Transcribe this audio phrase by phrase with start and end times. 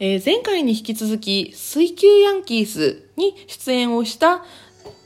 [0.00, 4.44] えー前回に引き続き、水球ヤンキースに出演をした、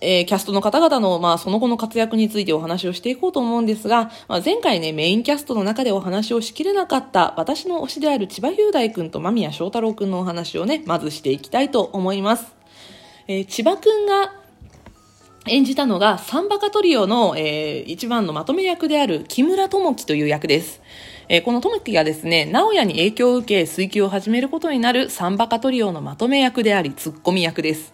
[0.03, 12.55] えーキャストの方々の、まあ、その後の活躍についてお話をしていこうと思うんですが、まあ、前回ね、メインキャストの中でお話をしきれなかった、私の推しである千葉雄大くんと間宮祥太郎くんのお話をね、まずしていきたいと思います。
[13.29, 14.35] えー千葉くんが
[15.47, 20.83] 演じたのがサンバカトリオの、えー一番のまとめ役である木村智樹という役です。
[21.29, 27.93] えーこのトムキがですね、直哉に影響を受け水球を始めることになるサンバカトリオのまとめ役であり、ツッコミ役です。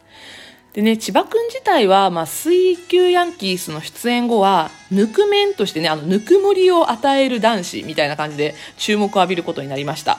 [0.73, 10.19] でね、千葉くん自体は、まあ、水球ヤンキースの出演後は、ぬくめんとしてね、あの、ぬくもりを与える男子みたいな感じで注目を浴びることになりました。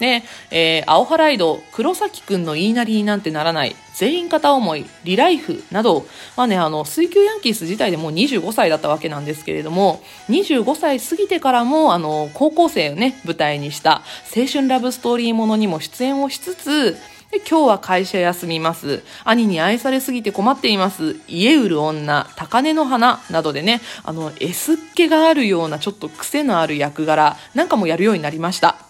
[0.00, 14.02] ね、えー、青ハライド、黒崎くんの言いなりになんてならない、全員片思い、リライフなど、まあね、あの、水球ヤンキース自体でもう25歳だったわけなんですけれども、25歳過ぎてからも、あの、高校生をね、舞台にした
[14.36, 16.96] 青春ラブストーリーものにも出演をしつつ、
[17.30, 19.02] で今日は会社休みます。
[19.22, 21.16] 兄に愛されすぎて困っています。
[21.28, 28.87] 家売る女、高嶺の花などでね、あの、S っ気があるようなちょっと癖のある役柄なんかもやるようになりました。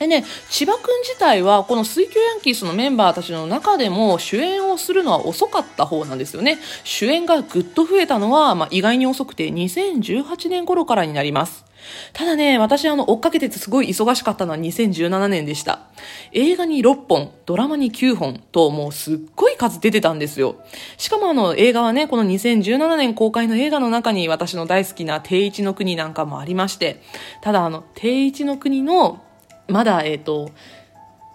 [0.00, 6.58] でね、千葉くん自体は、この水球ヤンキースのメンバーたちの中でも主演をするのは遅かった方なんですよね。
[6.84, 11.66] 主演がぐっと増えたのは、まあ、意外に遅くて2018年頃からになります。
[12.14, 15.80] ただね、私あの、追っかけててすごい忙しかったのは2017年でした。
[16.32, 20.56] 映画に6本、ドラマに9本と、もうすっごい数出てたんですよ。
[20.96, 27.02] しかもあの、映画はね、この2017年公開の映画の中に私の大好きな定一の国なんかもありまして、
[27.42, 29.20] ただあの、定一の国の
[29.70, 30.50] まだ、えっ、と、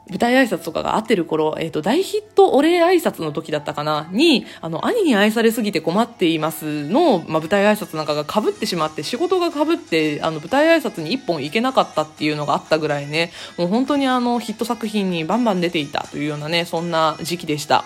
[0.07, 17.83] 舞台挨拶とかが合ってる頃、えっ、と、大ヒットお礼挨拶の時だったかなに、あの、兄に愛されすぎて困っていますの、まあ、舞台挨拶なんかが被ってしまって、仕事が被って、あの、舞台挨拶に一本行けなかったっていうのがあったぐらいね、もう本当にあの、ヒット作品にバンバン出ていたというようなね、そんな時期でした。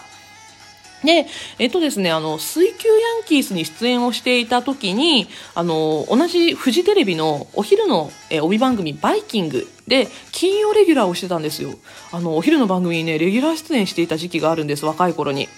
[1.04, 1.28] で、
[1.60, 11.74] えっとですね、あの、水球ヤンキースに出演をしていた時に、あの、同じフジテレビのお昼の帯番組バイキングで金曜レギュラーをしてたんですよ。
[12.14, 15.50] あの、お昼の番組にね、レギュラー出演していた時期があるんです、若い頃に。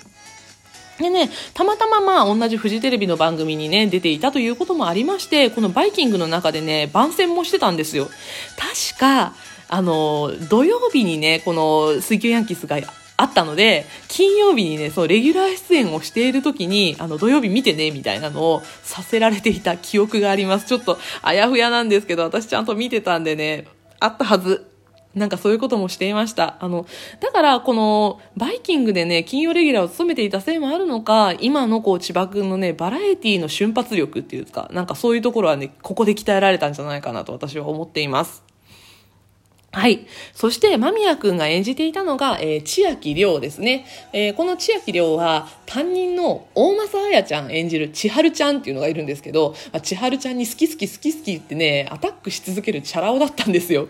[0.97, 8.09] でね、たまたままあ同じフジテレビの番組にね、出ていたということもありまして、このバイキングの中でね、番宣もしてたんですよ。
[8.57, 9.33] 確か、
[9.67, 12.77] あの、土曜日にね、この水球ヤンキースが
[13.17, 20.65] あったので、金曜日にね、そう、レギュラー出演をしている時に、あの、土曜日見てね、みたいなのをさせられていた記憶があります。
[20.65, 23.65] ちょっと、あやふやなんですけど、私ちゃんと見てたんでね、
[24.01, 24.67] あったはず。
[25.13, 26.57] なんかそういうこともしていました。
[26.61, 26.85] あの、
[27.19, 38.50] だからこのバイキングでね、金曜レギュラーを務めていたせいもあるのか、今のこう千葉くんのね、バラエティの瞬発力っていうか、なんかそういうところはね、ここで鍛えられたんじゃないかなと私は思っています。
[39.73, 40.05] はい。
[40.33, 43.85] そして、間宮くんが演じていたのが、えー千秋亮ですね。
[44.11, 53.87] えーこの千秋亮は、担任の大政彩ちゃん演じる千春ちゃんっていうのがいるんですけど、まあ千春ちゃんに好き好き好き好きってね、アタックし続けるチャラ男だったんですよ。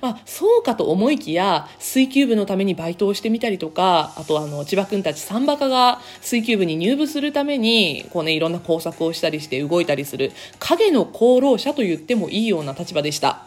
[0.00, 13.39] まあ、そうかと思いきや、水球部のためにバイトをしてみたりとか、あとあの、千葉くんたちサンバカが水球部に入部するために、こうね、いろんな工作をしたりして動いたりする、影の功労者と言ってもいいような立場でした。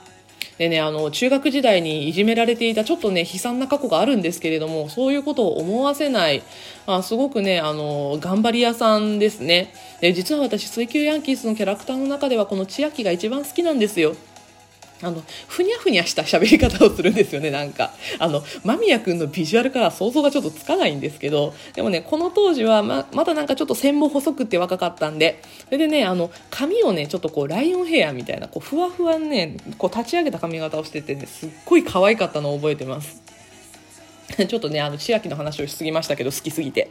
[0.63, 6.41] でね、あの、中学時代にいじめられていたちょっとね、悲惨な過去があるんですけれども、そういうことを思わせない、
[6.85, 9.73] あすごくね、あの、頑張り屋さんですね。
[9.99, 14.15] で、実は私、水球ヤンキースのキャラクターの中では、この千秋が一番好きなんですよ。
[15.03, 17.91] あの、ふにゃふにゃした喋り方をするんですよね、なんか。
[18.19, 33.22] あの、間宮くんのビジュアルから想像がちょっとつかないんですけど、でもね、この当時はま、まだなんかちょっと線も細くって若かったんで、それでね、あの、髪をね、ちょっとこう、ライオンヘアみたいな、こう、ふわふわね、こう、立ち上げた髪型をしててね、すっごい可愛かったのを覚えてます。
[34.47, 36.89] ちょっとね、あの、千秋の話をしすぎましたけど、好きすぎて。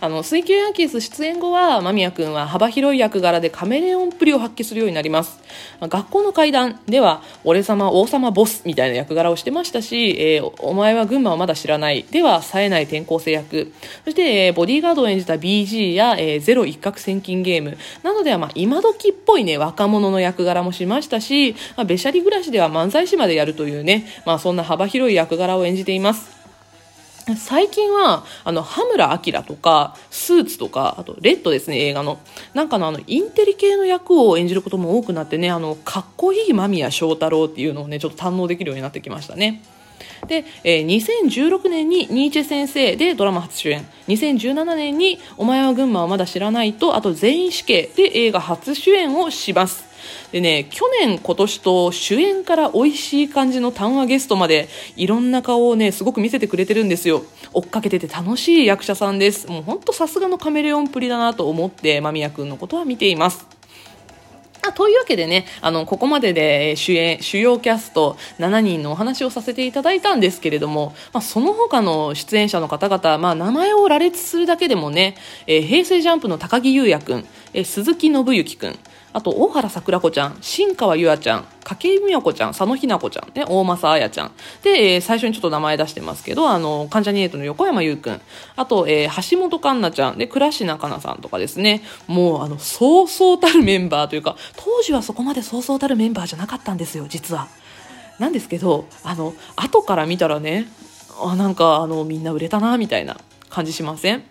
[0.00, 5.40] あの、水球ヤンキース出演後は、間宮くんは幅広い役柄でカメレオンっぷりを発揮するようになります。
[5.80, 12.04] 学校の階段では、俺様、王様、ボスみたいな役柄をしてましたし、えーお前は群馬をまだ知らない。
[12.10, 13.72] では、冴えない転校生役。
[14.04, 17.76] そして、えーボディーガードを演じた BG や、えーゼロ一攫千金ゲーム。
[18.02, 26.35] などでは、まあ、今時っぽいね、若者の役柄もしましたし、まあ、べしゃり暮らしでは漫才師までやるというね、まあ、そんな幅広い役柄を演じています。
[27.34, 32.20] 最近は、あの、羽村明とか、スーツとか、あと、レッドですね、映画の。
[32.54, 39.62] なんかの、あの、インテリ系の役を演じることも多くなってね、あの、かっこいい間宮祥太郎っていうのをね、ちょっと堪能できるようになってきましたね。
[40.28, 43.86] で、えー2016年にニーチェ先生でドラマ初主演。
[44.08, 49.85] 2017年にお前は群馬をまだ知らないと、あと全員死刑で映画初主演をします。
[50.32, 57.22] でね、去年、今年と主演から美味しい感じの談話ゲストまで、いろんな顔をね、すごく見せてくれてるんですよ。
[57.52, 59.48] 追っかけてて楽しい役者さんです。
[59.48, 63.56] もうほんとさすがのカメレオンプリだなと思って、間宮くんのことは見ています。
[64.66, 75.16] あというわけでね、あの、ここまでで主演、主要キャスト7人のお話をさせていただいたんですけれども、まあ、その他の出演者の方々、まあ、名前を羅列するだけでもね、
[75.46, 77.24] えー、平成ジャンプの高木優也くん、
[77.54, 78.78] えー、鈴木信之くん、
[79.16, 84.32] あと、大原桜子ちゃん、新川優愛ちゃん、筧美和子ちゃん、佐野ひな子ちゃん、ね、大政彩ちゃん。
[84.62, 88.20] で、えー、最初にちょっと名前出してますけど、あの、関ジャニエイトの横山優くん。
[88.56, 91.82] あと、えー、橋本環奈ちゃん、で、倉科香奈さんとかですね。
[92.06, 97.48] もう、あの、そうそうたるメンバーというか、当時はそこまでそうそうたるメンバーじゃなかったんですよ、実は。
[98.18, 100.68] なんですけど、あの、後から見たらね、
[101.22, 103.16] あ、なんか、あの、みんな売れたな、みたいな
[103.48, 104.24] 感じしません？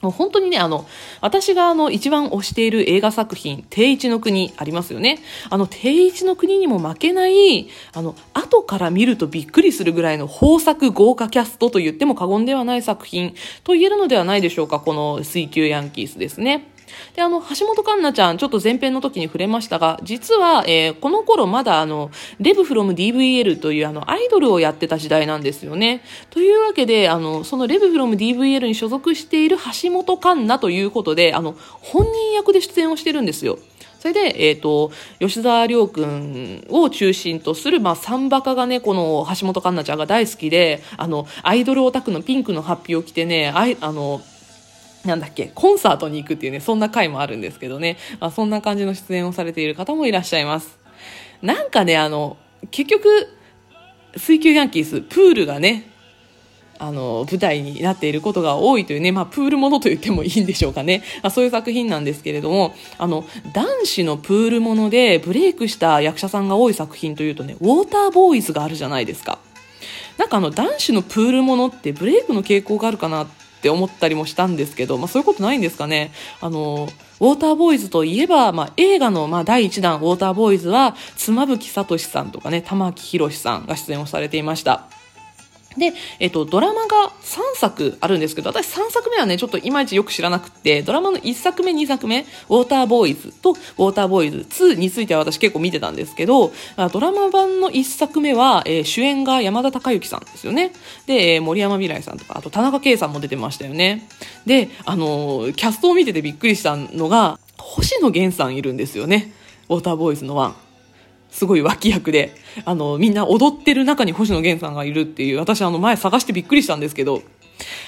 [0.00, 0.86] もう本当にね、あの、
[1.20, 5.18] 私があの、一番推している映画作品、定一の国ありますよね。
[5.50, 16.66] あの、定一の国にも負けない、あの、後から見るとびっくりするぐらいの豊作豪華キャストと言っても過言ではない作品と言えるのではないでしょうか、この水球ヤンキースですね。
[17.14, 26.02] で、あの、橋本環奈ちゃん、ちょっと前編の時に触れましたが、実は、えー、この頃まだあの、レブフロム DVL というあの、アイドルをやってた時代なんですよね。
[26.30, 33.58] というわけで、あの、そのレブフロム DVL に所属している橋本環奈ということで、あの、本人役で出演をしてるんですよ。
[34.00, 44.22] それで、えっ、ー、と、吉沢亮君を中心とする、まあ、サンバカがね、この橋本環奈ちゃんが大好きで、あの、アイドルオタクのピンクのハッピーを着てね、あい、あの、
[45.04, 50.78] なんだっけ、コンサートに行くっていうね、そんな回もあるんですけどね、まあ、そんな感じの出演をされている方もいらっしゃいます。
[51.42, 52.36] なんかね、あの、
[52.70, 53.28] 結局、
[54.16, 55.90] 水球ヤンキース、プールがね、
[56.78, 61.02] あの、舞台になっていることが多いというね、まあ、プールものと言ってもいいんでしょうかね。
[61.22, 69.38] まあ、そういう作品なんですけれども、あの、男子のプールものでブレイクした役者さんが多い作品というとね、ウォーターボーイズがあるじゃないですか。
[70.16, 76.12] なんかあの、男子のプールものってブレイクの傾向があるかなってって思ったりもしたんですけど、まあそういうことないんですかね。
[76.40, 76.88] あの、
[77.20, 84.86] ウォーターボーイズといえば、まあ映画のまあ第1弾ウォーターボーイズは、妻夫木聡さんとかね、玉木宏さんが出演をされていました。
[85.76, 96.52] で、えっと、ドラマが3作あるんですけど、私3作目はね、ちょっといまいちよく知らなくて、ドラマの1作目、2作目、ウォーターボーイズとウォーターボーイズ2については私結構見てたんですけど、
[96.92, 100.72] ドラマ版の1作目は、えー、主演が山田孝之さんですよね。
[101.06, 104.08] で、え、森山未来さんとか、あと田中圭さんも出てましたよね。
[104.46, 109.32] で、あのー、キャストを見ててびっくりしたのが、星野源さんいるんですよね。
[109.68, 110.69] ウォーターボーイズの1。
[111.30, 112.34] すごい脇役で、
[112.64, 117.22] あの、みんな踊ってる中に星野源さんがいるっていう、私あの前探してびっくりしたんですけど、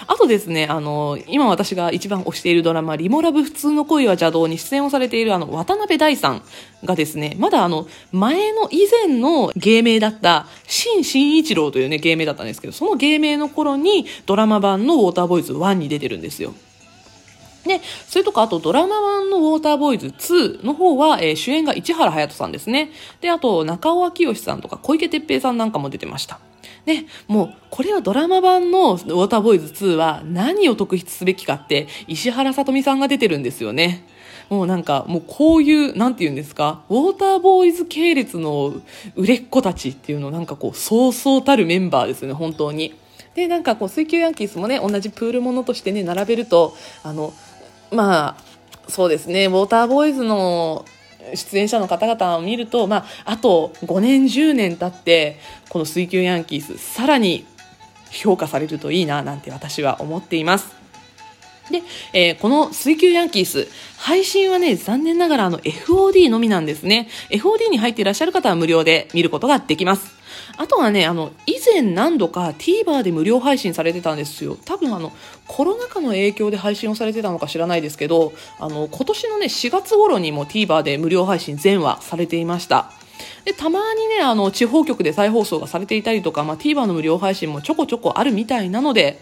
[0.06, 6.42] あとですね、あの、今私が一番推しているドラマ、リモラブ普通の恋は邪道に出演をされているあの、渡辺大さん
[6.84, 16.54] がですね、まだあの、前の以前の芸名だった、新新一郎というね、芸名だったんですけど、その芸名の頃にドラマ版のウォーターボーイズ1に出てるんですよ。
[17.64, 22.90] で、それとか、あとドラマ版のウォーターボーイズ2の方は、えー、主演が市原隼人さんですね。
[23.20, 26.40] で、あと、中尾明義さんとか小池徹平さんなんかも出てました。
[26.84, 34.06] で、もう、これはドラマ版のウォーターボーイズ2は何を特筆すべきかって、石原さとみさんが出てるんですよね。
[34.48, 38.74] もうなんか、もうこういう、なんて言うんですか、ウォーターボーイズ系列の
[39.14, 42.94] 売れっ子たちっていうのなんかこう、そうそうたるメンバーですね、本当に。
[43.34, 47.32] で、なんかこう、水球ヤンキースもね、同じプールものとしてね、並べると、あの、
[47.92, 50.84] まあ、そうですね、ウォーターボーイズの
[51.34, 57.46] 出演者の方々を見ると、まあ、あと5年、10年経って、この水球ヤンキース、さらに
[58.10, 60.82] 評価されるといいな、なんて私は思っています。
[61.70, 61.82] で、
[62.12, 67.08] えー、この水球ヤンキース、配信はね、残念ながらあの FOD のみなんですね。
[67.30, 70.12] FOD に入っていらっしゃる方は無料で見ることができます。
[70.56, 71.32] あとはね、あの、
[71.64, 74.56] 前何度か TVer で無料配信されてたんですよ。
[74.64, 75.12] 多分あの、
[75.46, 82.90] コロナ禍の影響で配信をされてたのか知らないですけど、あの、今年のね、4月頃にも TVer で無料配信全話されていました。
[83.44, 89.20] で、たまにね、あの、地方局で再放送がされていたりとか、まあ、TVer の無料配信もちょこちょこあるみたいなので、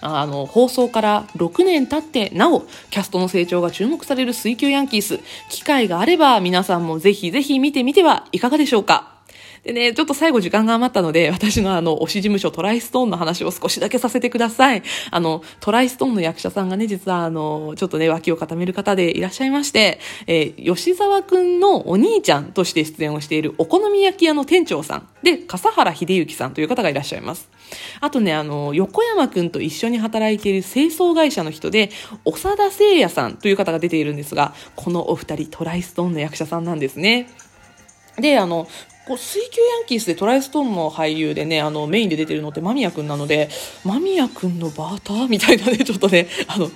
[0.00, 9.15] あの、放送から6年経って、なお、キャストの成長が注目される水球ヤンキース、機会があれば皆さんもぜひぜひ見てみてはいかがでしょうか
[9.66, 14.82] でね、ちょっと最後時間が余ったので、私のあの、推し事務所トライストーンの話を少しだけさせてください。
[15.10, 27.50] あの、トライストーンの役者さんがね、実はあの、ちょっとね、脇を固める方でいらっしゃいまして、えー、吉沢くんのお兄ちゃんとして出演をしているお好み焼き屋の店長さんで、笠原秀幸さんという方がいらっしゃいます。
[28.00, 31.90] あとね、あの、横山くんと一緒に働いている清掃会社の人で、
[32.24, 37.28] 長田聖也さんという方が出ているんですが、このお二人トライストーンの役者さんなんですね。
[38.20, 38.68] で、あの、
[39.06, 43.48] こう水球ヤンキースでトライストーンの俳優でね、あの、メインで出てるのって間宮くんなので、
[43.84, 46.68] 間宮くんのバーターみたいなね、ちょっとね、 あの、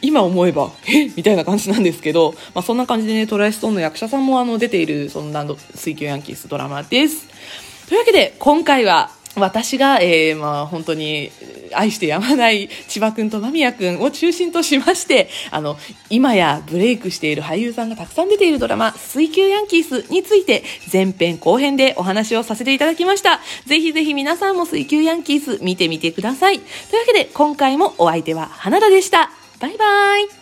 [0.00, 1.08] 今思えば、え？
[1.16, 7.26] みたいな感じなんですけど、まあ、そんな感じでね、トライストーンの役者さんもあの出ている、そんな水球ヤンキースドラマです。
[7.88, 11.30] というわけで、今回は、私が、えー、まあ、本当に
[11.72, 15.76] 愛してやまない千葉くんと間宮くんを中心としまして、あの、
[16.08, 23.40] 今やブレイクしている俳優さんがたくさん出ているドラマ、水球ヤンキースについて前編後編でお話をさせていただきました。
[23.66, 26.58] ぜひぜひ皆さんも水球ヤンキース見てみてください。
[26.58, 29.30] というわけで今回もお相手は花田でした。
[29.60, 30.39] バイバイ